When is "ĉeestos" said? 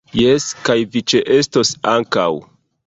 1.13-1.75